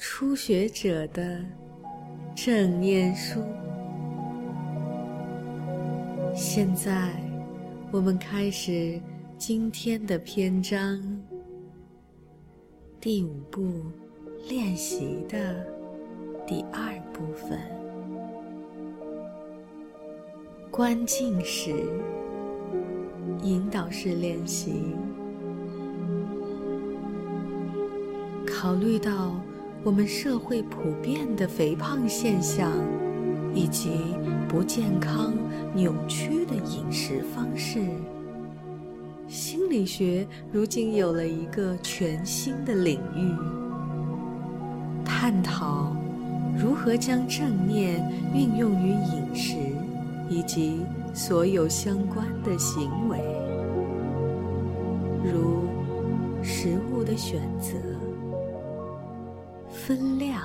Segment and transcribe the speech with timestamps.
[0.00, 1.44] 初学者的
[2.32, 3.40] 正念书。
[6.36, 7.10] 现在，
[7.90, 9.00] 我们开始
[9.36, 11.02] 今天的篇章，
[13.00, 13.68] 第五步
[14.48, 15.66] 练习的
[16.46, 17.58] 第二部分——
[20.70, 21.72] 关静时
[23.42, 24.94] 引导式练习。
[28.46, 29.34] 考虑到。
[29.84, 32.70] 我们社会普遍的肥胖现象，
[33.54, 33.90] 以及
[34.48, 35.32] 不健康、
[35.72, 37.80] 扭曲的饮食方式，
[39.28, 43.32] 心理学如今有了一个全新的领域，
[45.04, 45.96] 探讨
[46.58, 48.04] 如何将正念
[48.34, 49.56] 运用于饮食
[50.28, 50.80] 以及
[51.14, 53.18] 所有相关的行为，
[55.24, 55.62] 如
[56.42, 57.72] 食物的选择。
[59.88, 60.42] 分量、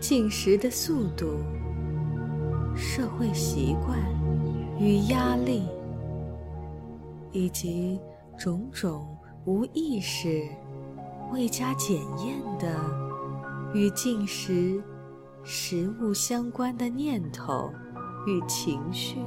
[0.00, 1.36] 进食的速度、
[2.74, 3.98] 社会习惯
[4.80, 5.68] 与压力，
[7.30, 8.00] 以及
[8.38, 9.06] 种种
[9.44, 10.48] 无意识、
[11.30, 12.74] 未加检验的
[13.74, 14.82] 与进食
[15.42, 17.70] 食物相关的念头
[18.26, 19.18] 与情绪，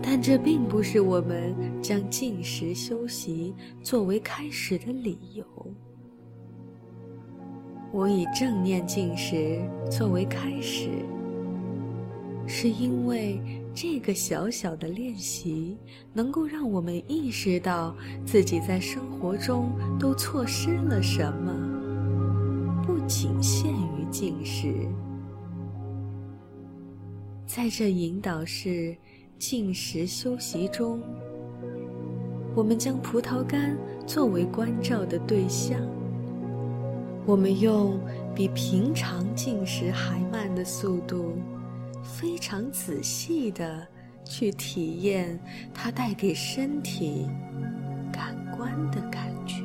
[0.00, 5.44] 但这并不是我们将进食休息作为开始的理由。
[7.92, 9.58] 我以正念进食
[9.90, 10.90] 作为开始，
[12.46, 13.40] 是因为
[13.74, 15.78] 这个小小的练习
[16.12, 21.52] 能够让我们意识到自己在生活中都错失了什么，
[22.86, 24.74] 不仅限于进食。
[27.46, 28.94] 在这引导式
[29.38, 31.00] 进食休息中，
[32.54, 33.74] 我们将葡萄干
[34.06, 35.80] 作为关照的对象。
[37.26, 37.98] 我们用
[38.36, 41.36] 比平常进食还慢的速度，
[42.04, 43.84] 非常仔细地
[44.24, 45.36] 去体验
[45.74, 47.26] 它带给身体
[48.12, 49.64] 感官的感觉。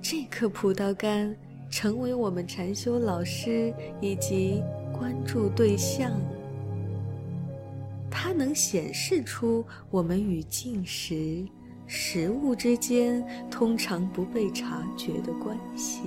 [0.00, 1.34] 这颗葡萄干
[1.68, 4.62] 成为我们禅修老师以及
[4.92, 6.12] 关注对象，
[8.08, 11.44] 它能显示出我们与进食。
[11.94, 16.00] 食物之间通常不被察觉的关系。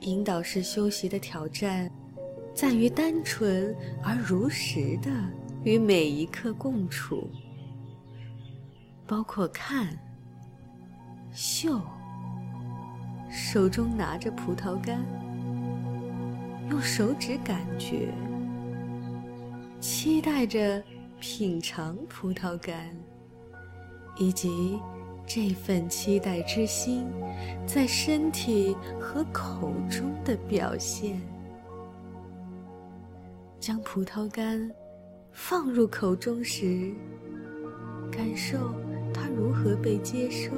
[0.00, 1.90] 引导式休息的挑战，
[2.54, 3.74] 在于单纯
[4.04, 5.10] 而如实的
[5.64, 7.30] 与每一刻共处，
[9.06, 9.88] 包括看、
[11.32, 11.80] 嗅，
[13.30, 15.02] 手中拿着葡萄干，
[16.68, 18.12] 用手指感觉，
[19.80, 20.84] 期待着。
[21.22, 22.90] 品尝葡萄干，
[24.16, 24.76] 以及
[25.24, 27.06] 这份期待之心
[27.64, 31.22] 在身体和口中的表现。
[33.60, 34.68] 将葡萄干
[35.30, 36.92] 放入口中时，
[38.10, 38.58] 感受
[39.14, 40.50] 它如何被接收。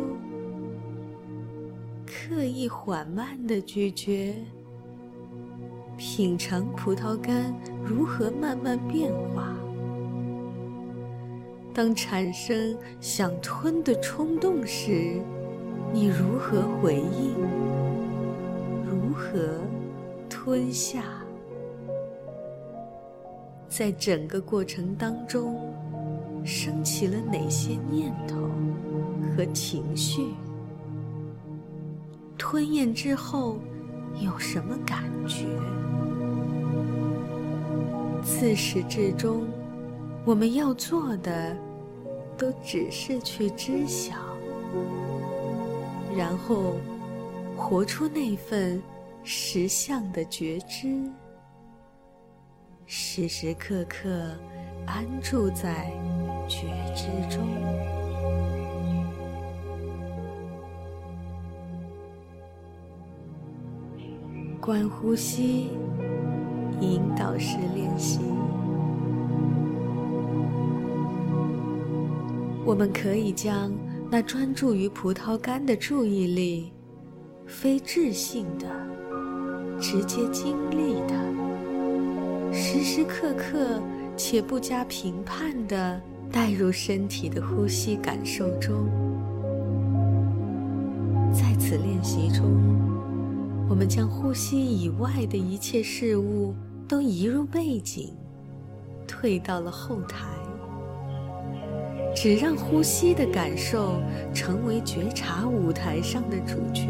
[2.06, 4.34] 刻意缓慢的咀嚼，
[5.98, 7.54] 品尝葡萄干
[7.84, 9.53] 如何慢慢变化。
[11.74, 15.20] 当产生想吞的冲动时，
[15.92, 17.34] 你如何回应？
[18.84, 19.58] 如何
[20.30, 21.02] 吞下？
[23.68, 25.74] 在整个过程当中，
[26.44, 28.48] 升起了哪些念头
[29.36, 30.28] 和情绪？
[32.38, 33.58] 吞咽之后
[34.20, 35.44] 有什么感觉？
[38.22, 39.42] 自始至终。
[40.26, 41.54] 我们要做的，
[42.36, 44.14] 都只是去知晓，
[46.16, 46.76] 然后
[47.56, 48.82] 活出那份
[49.22, 51.10] 实相的觉知，
[52.86, 54.08] 时时刻刻
[54.86, 55.90] 安住在
[56.48, 57.46] 觉知中。
[64.60, 65.70] 观呼吸，
[66.80, 68.33] 引导式练习。
[72.66, 73.70] 我们可以将
[74.10, 76.72] 那专注于葡萄干的注意力，
[77.46, 78.66] 非智性的、
[79.78, 83.82] 直接经历的、时时刻刻
[84.16, 86.00] 且不加评判的
[86.32, 88.88] 带入身体的呼吸感受中。
[91.32, 92.46] 在此练习中，
[93.68, 96.54] 我们将呼吸以外的一切事物
[96.88, 98.14] 都移入背景，
[99.06, 100.43] 退到了后台。
[102.14, 104.00] 只让呼吸的感受
[104.32, 106.88] 成为觉察舞台上的主角。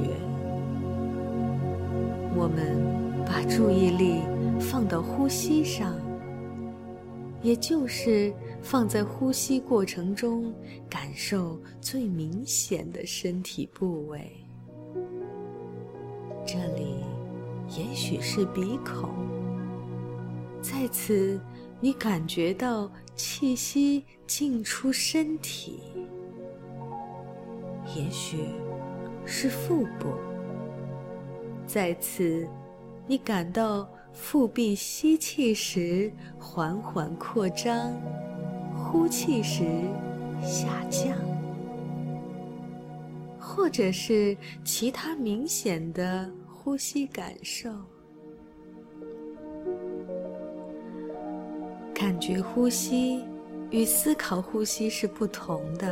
[2.37, 4.21] 我们把注意力
[4.61, 5.95] 放到呼吸上，
[7.43, 10.53] 也就是放在呼吸过程中
[10.91, 14.31] 感受最明显的身体部位。
[16.47, 16.97] 这里
[17.71, 19.11] 也许是鼻孔，
[20.61, 21.41] 在此。
[21.81, 25.81] 你感觉到气息进出身体，
[27.97, 28.39] 也许
[29.25, 30.15] 是腹部。
[31.67, 32.47] 在此，
[33.07, 37.93] 你感到腹壁吸气时缓缓扩张，
[38.75, 39.65] 呼气时
[40.43, 41.17] 下降，
[43.39, 47.71] 或者是其他明显的呼吸感受。
[52.05, 53.25] 感觉呼吸
[53.71, 55.91] 与思考呼吸是不同的。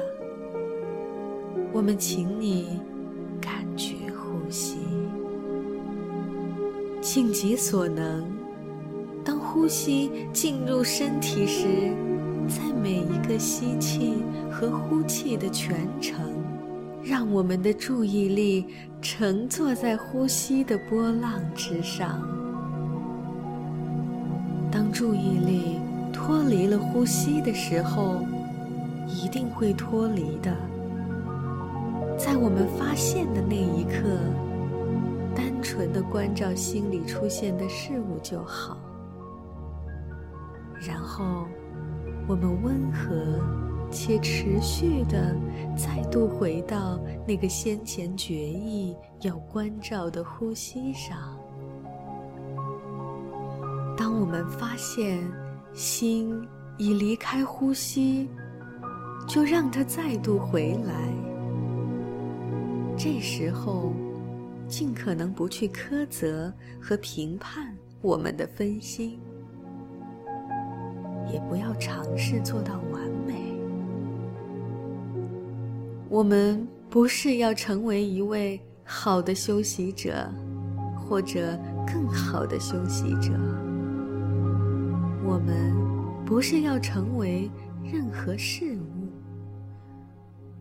[1.73, 2.79] 我们请你
[3.41, 4.77] 感觉呼吸，
[7.01, 8.31] 尽己所能。
[9.25, 11.67] 当呼吸进入身体时，
[12.47, 14.17] 在每一个吸气
[14.51, 16.31] 和呼气的全程，
[17.03, 18.67] 让我们的注意力
[19.01, 22.21] 乘坐在呼吸的波浪之上。
[24.71, 25.72] 当注意力。
[26.25, 28.23] 脱离了呼吸的时候，
[29.09, 30.57] 一定会脱离的。
[32.17, 34.19] 在我们发现的那一刻，
[35.35, 38.79] 单纯的关照心里出现的事物就好。
[40.81, 41.45] 然后，
[42.29, 43.41] 我们温和
[43.91, 45.35] 且持续的
[45.77, 51.37] 再度回到那个先前决意要关照的呼吸上。
[53.97, 55.21] 当我们发现。
[55.75, 56.47] 心
[56.77, 58.29] 已离开呼吸，
[59.27, 60.93] 就让它再度回来。
[62.97, 63.93] 这时候，
[64.69, 69.19] 尽可能不去苛责和评判我们的分心，
[71.33, 73.55] 也不要尝试做到完美。
[76.11, 80.31] 我们不是要成为一位好的休息者，
[80.95, 83.33] 或者更好的休息者。
[85.33, 85.75] 我们
[86.27, 87.51] 不是要成为
[87.83, 89.09] 任何事物，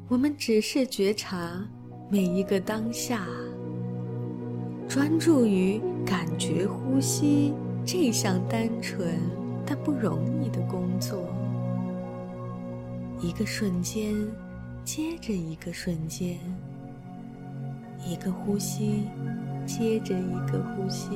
[0.07, 1.61] 我们只是觉察
[2.09, 3.27] 每一个当下，
[4.87, 7.53] 专注于感觉呼吸
[7.85, 9.19] 这项单纯
[9.65, 11.21] 但不容易的工作。
[13.19, 14.15] 一个瞬间
[14.85, 16.39] 接着一个瞬间，
[18.07, 19.03] 一个呼吸
[19.65, 21.09] 接着一个呼吸。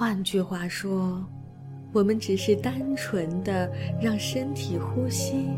[0.00, 1.22] 换句话说，
[1.92, 5.50] 我们只是单纯的让身体呼吸。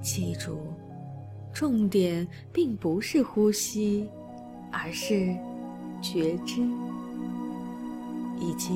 [0.00, 0.60] 记住，
[1.52, 4.08] 重点并不是呼吸，
[4.70, 5.36] 而是
[6.00, 6.62] 觉知，
[8.38, 8.70] 以及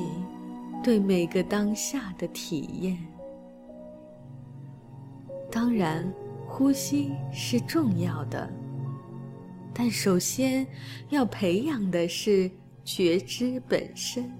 [0.83, 2.97] 对每个当下的体验。
[5.49, 6.05] 当然，
[6.45, 8.49] 呼吸是重要的，
[9.73, 10.67] 但首先
[11.11, 12.51] 要培养的是。
[12.85, 14.31] 觉知本身，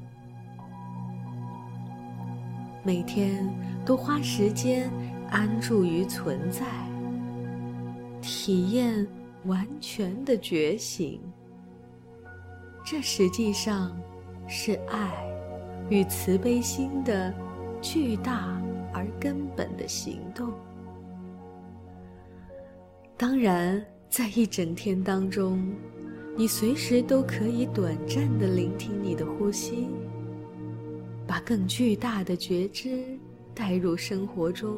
[2.84, 3.44] 每天
[3.84, 4.88] 都花时间
[5.32, 6.64] 安住于存在，
[8.22, 9.06] 体验
[9.46, 11.20] 完全的觉醒。
[12.86, 14.00] 这实际上
[14.48, 15.12] 是爱
[15.90, 17.34] 与慈悲心的
[17.82, 18.62] 巨大
[18.94, 20.54] 而根本的行动。
[23.18, 25.74] 当然，在一整天当中。
[26.38, 29.88] 你随时都可以短暂的聆听你的呼吸，
[31.26, 33.06] 把更巨大的觉知
[33.54, 34.78] 带入生活中，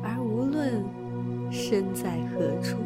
[0.00, 0.84] 而无论
[1.50, 2.76] 身在何处，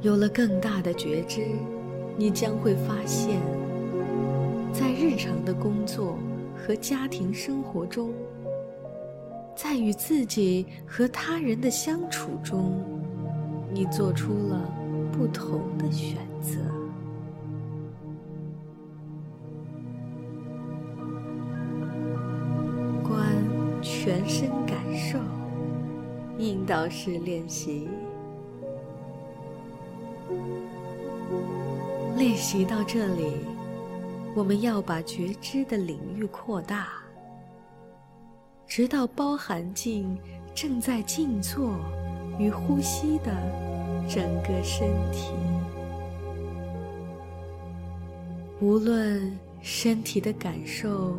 [0.00, 1.46] 有了更大的觉知，
[2.16, 3.40] 你将会发现，
[4.72, 6.18] 在日常的工作
[6.56, 8.12] 和家庭生活中，
[9.54, 12.91] 在与自己和他人的相处中。
[13.72, 14.70] 你做出了
[15.10, 16.60] 不同的选择。
[23.02, 23.26] 观
[23.80, 25.18] 全身感受。
[26.38, 27.86] 引导式练习，
[32.16, 33.36] 练习到这里，
[34.34, 36.88] 我们要把觉知的领域扩大，
[38.66, 40.18] 直到包含进
[40.52, 41.76] 正在静坐
[42.38, 43.32] 与呼吸的
[44.08, 45.32] 整个身体。
[48.60, 51.16] 无论身体的感受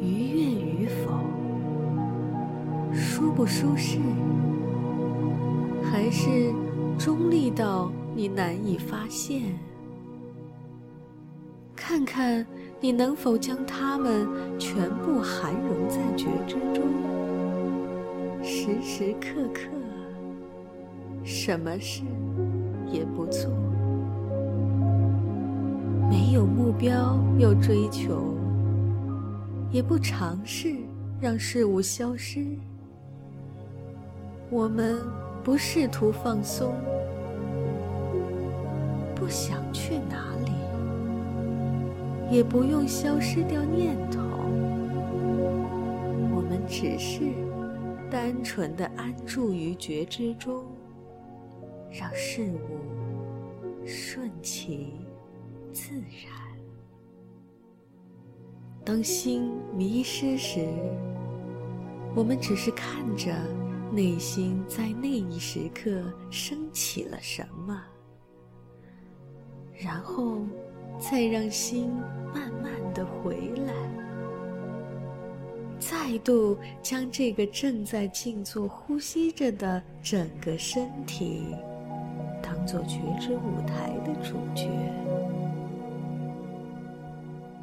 [0.00, 1.12] 愉悦与否，
[2.92, 3.98] 舒不舒适。
[5.90, 6.52] 还是
[6.98, 9.42] 中立到你难以发现。
[11.76, 12.46] 看看
[12.80, 14.26] 你能否将它们
[14.58, 16.82] 全部含融在觉知中，
[18.42, 19.68] 时时刻刻，
[21.24, 22.02] 什么事
[22.90, 23.50] 也不做，
[26.10, 28.34] 没有目标又追求，
[29.70, 30.74] 也不尝试
[31.20, 32.46] 让事物消失。
[34.50, 34.98] 我们。
[35.44, 36.72] 不试图放松，
[39.12, 40.52] 不想去哪里，
[42.30, 44.20] 也不用消失掉念头。
[46.32, 47.22] 我们只是
[48.08, 50.62] 单纯的安住于觉知中，
[51.92, 54.94] 让事物顺其
[55.72, 56.32] 自然。
[58.84, 60.66] 当心迷失时，
[62.16, 63.32] 我们只是看着。
[63.94, 67.78] 内心在那一时刻升起了什么，
[69.74, 70.38] 然后
[70.98, 71.90] 再让心
[72.32, 73.74] 慢慢的回来，
[75.78, 81.54] 再度将这个正在静坐呼吸着的整个身体
[82.66, 84.68] 做觉知舞台的主角。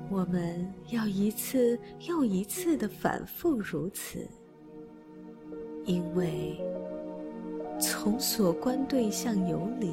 [0.10, 1.78] 我们要一次
[2.08, 4.28] 又一次的反复如此。
[5.86, 6.60] 因为
[7.80, 9.92] 从所观对象游离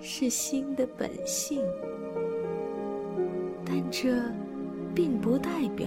[0.00, 1.62] 是心的本性，
[3.64, 4.14] 但这
[4.94, 5.86] 并不代表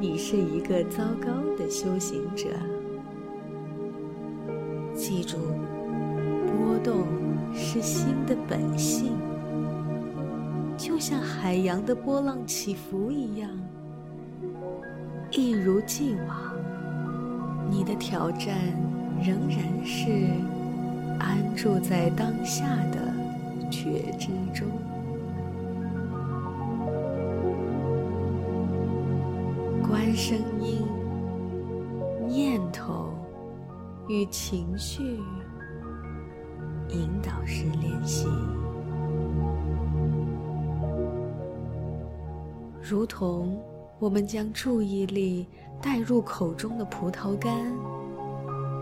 [0.00, 2.48] 你是一个糟糕的修行者。
[4.94, 5.36] 记住，
[6.46, 7.04] 波动
[7.54, 9.12] 是心的本性，
[10.76, 13.50] 就像海洋的波浪起伏一样，
[15.30, 16.52] 一如既往。
[17.70, 18.58] 你的挑战
[19.22, 20.10] 仍然是
[21.18, 22.98] 安住在当下的
[23.70, 24.68] 觉知中，
[29.88, 30.82] 观声音、
[32.28, 33.14] 念头
[34.06, 35.18] 与情绪，
[36.92, 38.26] 引导式练习，
[42.82, 43.58] 如同
[43.98, 45.46] 我们将注意力。
[45.84, 47.52] 带入口中的葡萄干，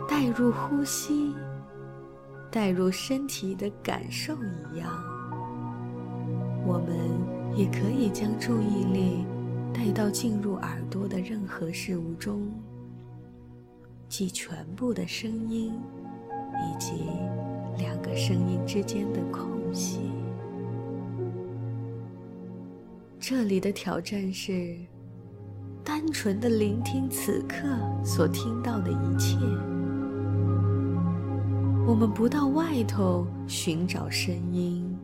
[0.07, 1.35] 带入呼吸，
[2.51, 4.87] 带入身体的感受一样，
[6.67, 9.25] 我们也可以将注意力
[9.73, 12.53] 带到进入耳朵的任何事物中，
[14.07, 16.93] 即全部的声音，以及
[17.79, 20.01] 两个声音之间的空隙。
[23.19, 24.77] 这里的挑战是。
[25.83, 27.67] 单纯的聆听此刻
[28.05, 29.39] 所听到的一切，
[31.87, 34.95] 我们不到外头寻找声音，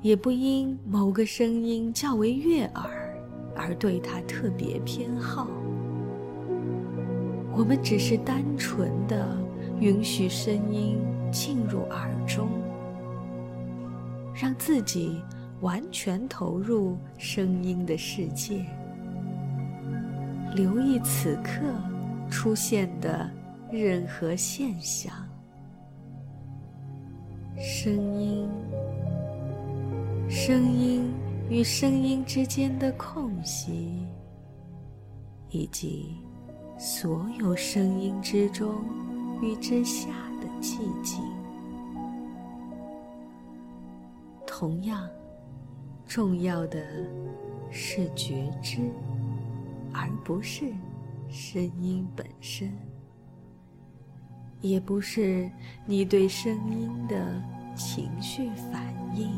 [0.00, 2.88] 也不因某个声音较为悦耳
[3.56, 5.48] 而对它特别偏好。
[7.54, 9.36] 我们只是单纯的
[9.80, 10.96] 允许声音
[11.32, 12.48] 进入耳中，
[14.34, 15.20] 让自己
[15.62, 18.64] 完全投入声音的世界。
[20.54, 21.62] 留意此刻
[22.30, 23.28] 出现的
[23.70, 25.10] 任何现象、
[27.56, 28.46] 声音、
[30.28, 31.10] 声音
[31.48, 34.06] 与声音之间的空隙，
[35.48, 36.14] 以及
[36.78, 38.84] 所有声音之中
[39.40, 40.10] 与之下
[40.62, 41.22] 寂静。
[44.46, 45.06] 同样
[46.06, 46.80] 重要的
[47.70, 48.78] 是觉知。
[49.94, 50.72] 而不是
[51.28, 52.72] 声音本身，
[54.62, 55.50] 也不是
[55.84, 57.42] 你对声音的
[57.76, 59.30] 情绪反应。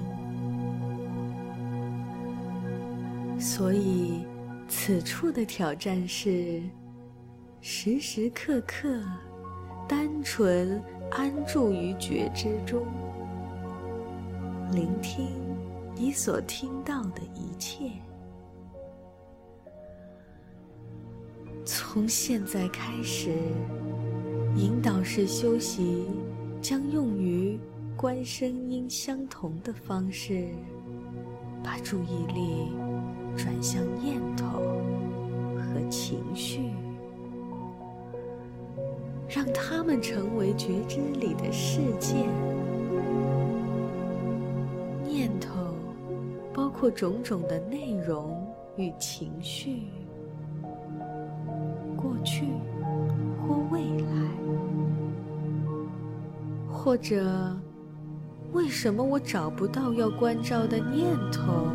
[3.37, 4.25] 所以，
[4.69, 6.63] 此处的挑战是
[7.61, 9.03] 时时刻刻
[9.89, 10.81] 单纯
[11.11, 12.83] 安住于觉知中，
[14.73, 15.29] 聆听
[15.95, 17.91] 你所听到的一切。
[21.65, 23.31] 从现在开始，
[24.57, 26.05] 引导式修习
[26.61, 27.59] 将用于
[27.97, 30.49] 观声音相同的方式，
[31.63, 32.73] 把注意力
[33.37, 34.83] 转向念头
[35.57, 36.74] 和情绪，
[39.29, 42.15] 让他们成为觉知里的世界。
[45.07, 45.51] 念头
[46.53, 49.83] 包括种种的内容与情绪。
[51.97, 52.47] 过去
[53.41, 54.31] 或未来，
[56.71, 57.57] 或者
[58.53, 61.67] 为什么我找不到要关照的念头？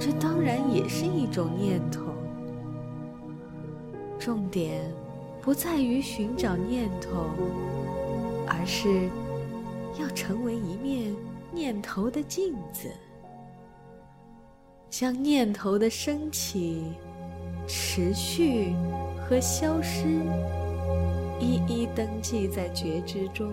[0.00, 2.02] 这当然也是一种念头。
[4.18, 4.92] 重点
[5.44, 7.28] 不在于寻找念头，
[8.48, 9.10] 而是
[10.00, 11.14] 要成为一面
[11.52, 12.90] 念头的镜子，
[14.88, 16.84] 将念头的升起、
[17.68, 18.72] 持续。
[19.26, 20.06] 和消失，
[21.40, 23.50] 一一登记在觉知中，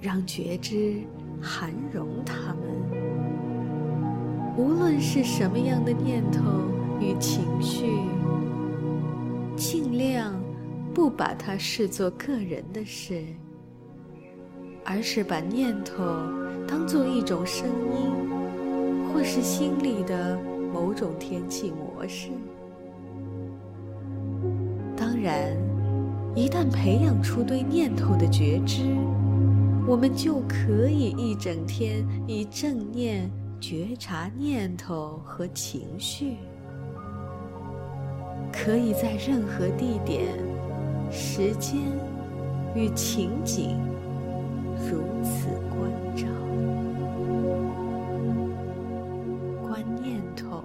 [0.00, 1.02] 让觉知
[1.38, 2.62] 涵容它们。
[4.56, 6.40] 无论是什么样的念头
[6.98, 7.90] 与情绪，
[10.02, 10.34] 量
[10.92, 13.24] 不把它视作个人的事，
[14.84, 16.02] 而是把念头
[16.66, 20.36] 当做一种声音，或是心里的
[20.72, 22.30] 某种天气模式。
[24.96, 25.56] 当然，
[26.34, 28.82] 一旦培养出对念头的觉知，
[29.86, 33.30] 我们就可以一整天以正念
[33.60, 36.36] 觉察念头和情绪，
[38.52, 40.26] 可以在任何地点、
[41.10, 41.80] 时间
[42.74, 43.80] 与情景
[44.78, 46.26] 如此关照。
[49.66, 50.62] 观念头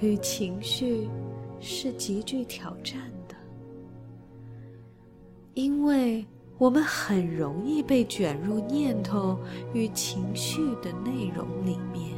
[0.00, 1.08] 与情绪
[1.60, 3.36] 是极具挑战的。
[5.54, 6.26] 因为
[6.58, 9.38] 我们很容易被卷入念头
[9.72, 12.14] 与情绪的内容里面，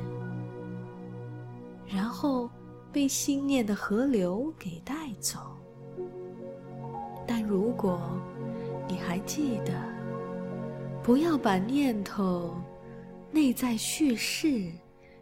[1.86, 2.50] 然后
[2.92, 5.38] 被心念的河流给带走。
[7.26, 8.00] 但如果
[8.86, 9.72] 你还记得，
[11.02, 12.54] 不要把念头、
[13.30, 14.70] 内在叙事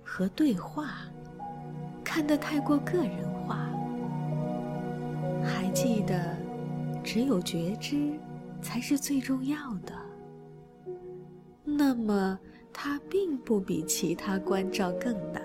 [0.03, 0.95] 和对话
[2.03, 3.71] 看得太过个人化，
[5.45, 6.37] 还记得。
[7.03, 8.13] 只有觉知
[8.61, 9.57] 才是最重要
[9.87, 9.95] 的。
[11.65, 12.39] 那么，
[12.75, 15.40] 它并不比其他关照更难。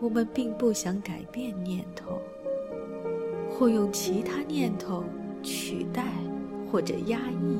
[0.00, 2.20] 我们并不想改变念头，
[3.50, 5.02] 或用其他念头
[5.42, 6.04] 取代
[6.70, 7.58] 或者压抑，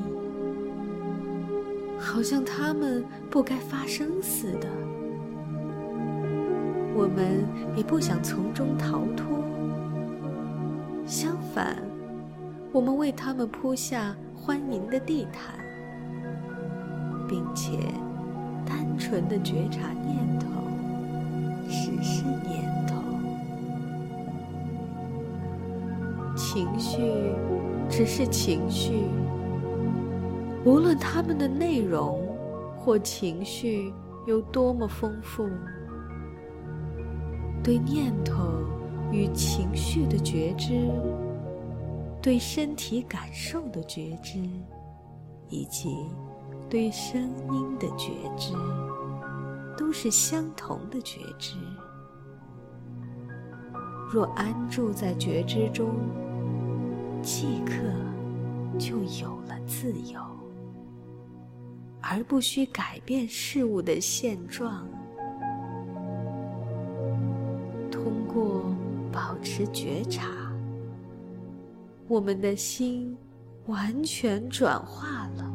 [1.99, 4.67] 好像它们不该发生似的。
[6.95, 9.43] 我们也不想从中逃脱。
[11.05, 11.77] 相反，
[12.71, 15.59] 我们为他们铺下欢迎的地毯，
[17.27, 17.79] 并且
[18.65, 20.58] 单纯的觉察念头，
[21.69, 22.95] 实施念头。
[26.35, 27.01] 情绪
[27.89, 29.03] 只是情绪，
[30.65, 32.21] 无论他们的内容
[32.77, 33.93] 或情绪
[34.25, 35.47] 有多么丰富，
[37.63, 38.43] 对念头。
[39.11, 40.87] 与情绪的觉知，
[42.21, 44.39] 对身体感受的觉知，
[45.49, 46.05] 以及
[46.69, 47.19] 对声
[47.51, 48.53] 音的觉知，
[49.79, 51.55] 都是相同的觉知。
[54.11, 55.95] 若安住在觉知中，
[57.21, 57.75] 即刻
[58.77, 60.19] 就有了自由，
[62.01, 64.85] 而不需改变事物的现状。
[67.89, 68.65] 通过。
[69.11, 70.27] 保持觉察，
[72.07, 73.17] 我们的心
[73.65, 75.51] 完全转化了，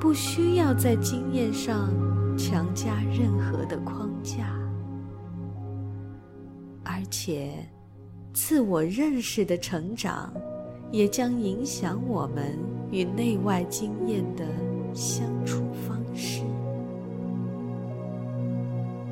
[0.00, 1.90] 不需要在经验上
[2.36, 4.54] 强加任何的框架，
[6.84, 7.52] 而且
[8.32, 10.32] 自我认识的成长
[10.90, 12.58] 也将影响我们
[12.90, 14.44] 与内外经验的
[14.94, 16.42] 相处方式。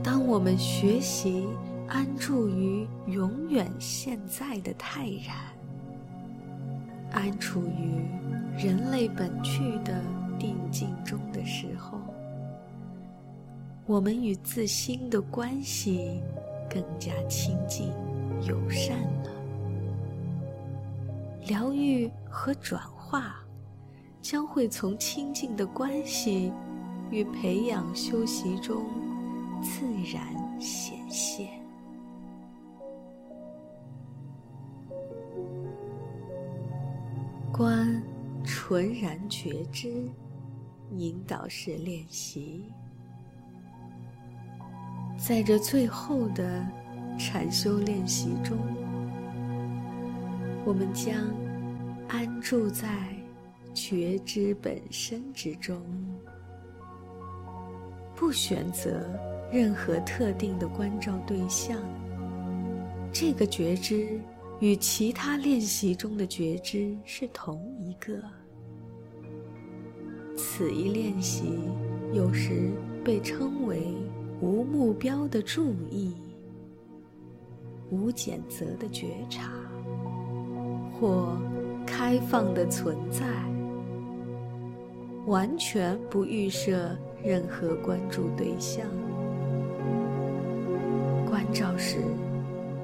[0.02, 1.46] 当我们学习。
[1.88, 5.37] 安住于永远现在的泰然，
[7.11, 8.00] 安处于
[8.56, 10.02] 人类本具的
[10.38, 11.98] 定境中的时候，
[13.92, 16.18] 我们与自心的关系
[16.70, 17.92] 更加亲近
[18.40, 19.31] 友善了。
[21.46, 23.44] 疗愈和转化
[24.22, 26.50] 将会从亲近的关系
[27.11, 28.87] 与培养修习中
[29.61, 31.50] 自然显现。
[37.52, 38.02] 观
[38.42, 40.09] 纯然觉知
[40.96, 42.72] 引导式练习。
[45.24, 46.66] 在这最后的
[47.16, 48.58] 禅修练习中，
[50.64, 51.14] 我们将
[52.08, 52.88] 安住在
[53.72, 55.80] 觉知本身之中，
[58.16, 59.08] 不选择
[59.52, 61.78] 任何特定的关照对象。
[63.12, 64.20] 这个觉知。
[64.61, 68.16] 与其他练习中的觉知是同一个。
[70.37, 71.58] 此一练习
[72.12, 72.70] 有时
[73.04, 73.92] 被称为
[74.42, 76.12] 无目标的注意、
[77.90, 79.52] 无谴责的觉察，
[80.92, 81.38] 或
[81.87, 83.24] 开放的存在，
[85.26, 86.90] 完全不预设
[87.22, 88.85] 任何关注对象。
[91.31, 91.98] 关照时，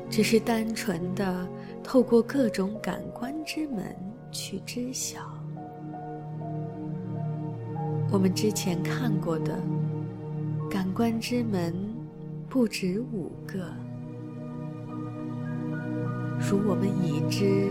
[0.09, 1.47] 只是单纯的。
[1.83, 3.97] 透过各种感官之门
[4.31, 5.21] 去知晓。
[8.13, 9.59] 我们之前看过的
[10.71, 11.75] 感官之门
[12.49, 13.73] 不止五个，
[16.39, 17.71] 如我们已知，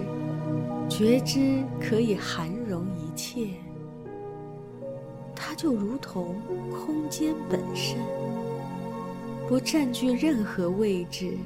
[0.89, 3.49] 觉知可以涵容一切，
[5.35, 6.35] 它就如同
[6.71, 7.97] 空间本身，
[9.47, 11.37] 不占据任何位置，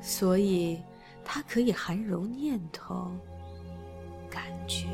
[0.00, 0.78] 所以。
[1.26, 3.10] 它可以涵容念头、
[4.28, 4.84] 感觉、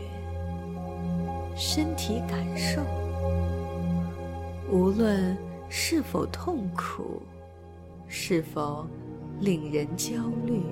[1.56, 2.80] 身体感受，
[4.72, 5.36] 无论
[5.68, 7.22] 是否痛苦，
[8.06, 8.86] 是否
[9.40, 10.12] 令人焦
[10.46, 10.62] 虑，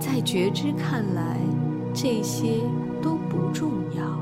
[0.00, 1.38] 在觉知看来，
[1.92, 2.60] 这些
[3.02, 4.18] 都不重要。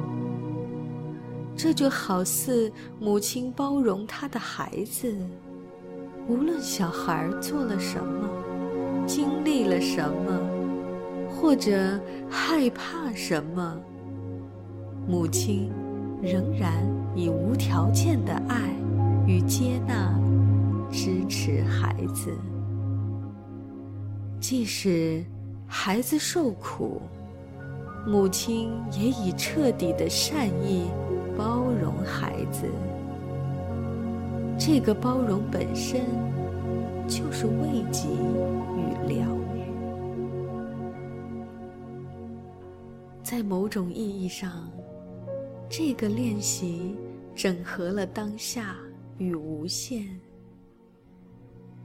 [1.56, 5.14] 这就好似母亲包容她的孩子，
[6.26, 8.28] 无论小孩做了什么。
[9.06, 10.40] 经历了什么，
[11.28, 13.78] 或者害怕什么，
[15.06, 15.70] 母亲
[16.22, 16.72] 仍然
[17.14, 18.70] 以无条件的爱
[19.27, 20.12] 与接纳
[20.90, 22.37] 支持孩子。
[24.40, 25.24] 即使
[25.66, 27.00] 孩子受苦，
[28.07, 30.85] 母亲也以彻底的善意
[31.37, 32.68] 包容孩子。
[34.59, 36.03] 这个包容本身
[37.09, 38.94] 就是慰藉与。
[39.07, 39.18] 疗
[39.55, 39.61] 愈，
[43.22, 44.50] 在某种意义上，
[45.68, 46.96] 这个练习
[47.35, 48.77] 整合了当下
[49.18, 50.09] 与无限。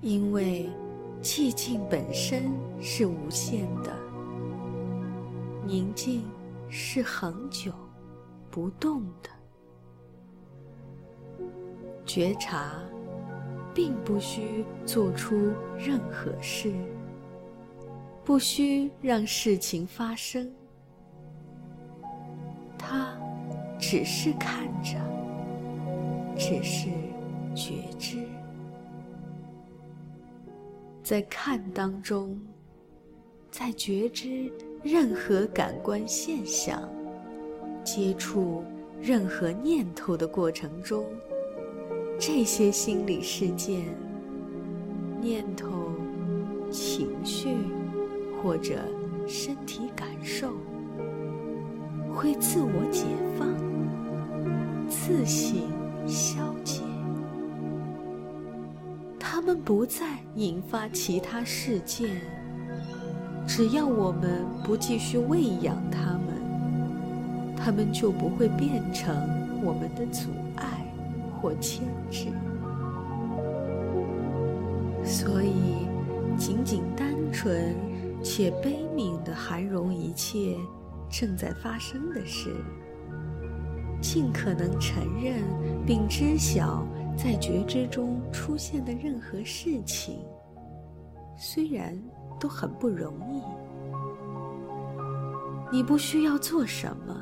[0.01, 0.69] 因为
[1.21, 3.93] 寂静本身是无限的，
[5.65, 6.23] 宁静
[6.69, 7.73] 是恒久
[8.49, 9.29] 不动的，
[12.05, 12.81] 觉察
[13.73, 16.73] 并不需做出任何事。
[18.23, 20.53] 不需让事情发生，
[22.77, 23.17] 他
[23.79, 24.97] 只是看着，
[26.39, 26.87] 只是
[27.53, 28.17] 觉知，
[31.03, 32.39] 在看当中，
[33.51, 34.49] 在觉知
[34.81, 36.89] 任何感官现象、
[37.83, 38.63] 接触
[39.01, 41.05] 任何念头的过程中，
[42.17, 43.83] 这些心理事件、
[45.21, 45.91] 念头、
[46.71, 47.49] 情绪。
[48.41, 48.79] 或者
[49.27, 50.53] 身体感受
[52.15, 53.03] 会自我解
[53.37, 53.49] 放、
[54.87, 55.63] 自行
[56.07, 56.81] 消解，
[59.19, 62.21] 他们不再引发其他事件。
[63.47, 69.15] 只要我们不继续喂养他们，他们就不会变成
[69.63, 70.85] 我们的阻碍
[71.41, 72.27] 或牵制。
[75.03, 75.87] 所以，
[76.37, 77.75] 仅仅单纯。
[78.21, 80.57] 且悲悯地涵容一切
[81.09, 82.53] 正在发生的事，
[84.01, 85.43] 尽可能承认
[85.85, 86.85] 并知晓
[87.17, 90.19] 在觉知中出现的任何事情，
[91.37, 91.97] 虽然
[92.39, 93.41] 都很不容易。
[95.71, 97.15] 你不需要做什么，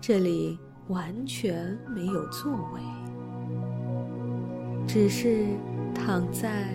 [0.00, 2.80] 这里完全没有作为，
[4.86, 5.46] 只是
[5.94, 6.68] 躺在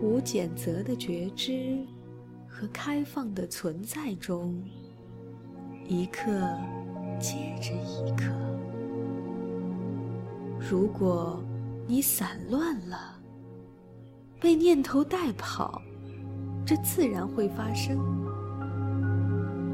[0.00, 1.78] 无谴责的觉知。
[2.56, 4.62] 和开放的存在中，
[5.88, 6.30] 一刻
[7.18, 8.32] 接着一刻。
[10.58, 11.42] 如果
[11.86, 13.18] 你散乱了，
[14.40, 15.80] 被念头带跑，
[16.64, 17.98] 这自然会发生。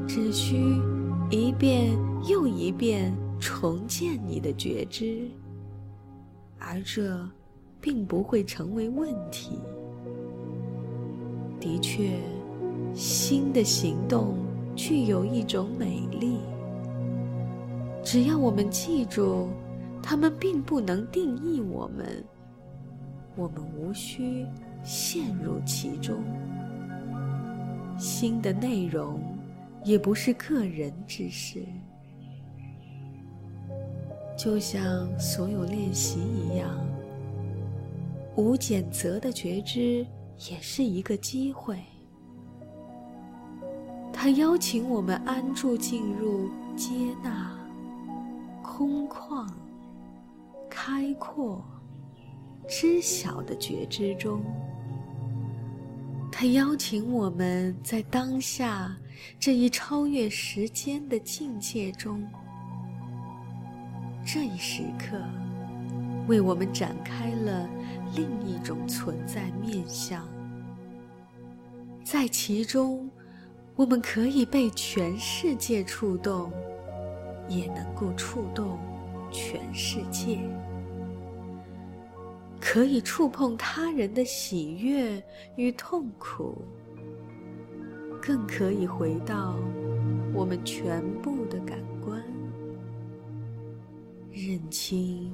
[0.07, 0.81] 只需
[1.29, 5.29] 一遍又一遍重建你的觉知，
[6.59, 7.27] 而这
[7.79, 9.59] 并不会成为问题。
[11.59, 12.17] 的确。
[12.93, 14.35] 新的行动
[14.75, 16.39] 具有一种美丽。
[18.03, 19.49] 只要我们记住，
[20.01, 22.23] 它们并不能定义我们，
[23.35, 24.45] 我们无需
[24.83, 26.17] 陷入其中。
[27.97, 29.21] 新的内容
[29.83, 31.63] 也不是个人之事，
[34.35, 36.67] 就像所有练习一样，
[38.35, 40.05] 无减则的觉知
[40.49, 41.77] 也是一个机会。
[44.11, 46.91] 它邀请我们安住进入接
[47.23, 47.50] 纳。
[48.81, 49.47] 空旷、
[50.67, 51.63] 开阔、
[52.67, 54.41] 知晓的觉知中，
[56.31, 58.97] 它邀请我们在当下
[59.39, 62.27] 这一超越时间的境界中。
[64.25, 65.15] 这一时刻，
[66.27, 67.69] 为我们展开了
[68.15, 70.27] 另一种存在面相，
[72.03, 73.07] 在其中，
[73.75, 76.51] 我们可以被全世界触动。
[77.51, 78.79] 也能够触动
[79.29, 80.39] 全世界，
[82.61, 85.21] 可以触碰他人的喜悦
[85.57, 86.61] 与痛苦，
[88.21, 89.57] 更可以回到
[90.33, 92.23] 我们全部的感官，
[94.31, 95.29] 认清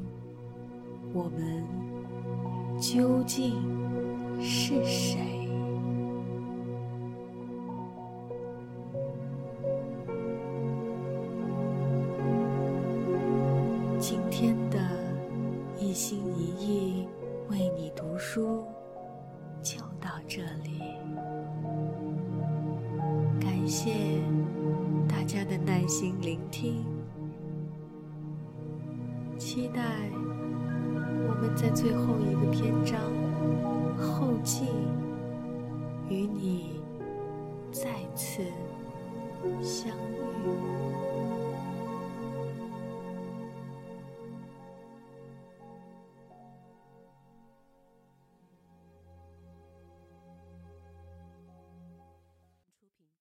[1.13, 1.63] 我们
[2.80, 3.53] 究竟
[4.41, 5.47] 是谁。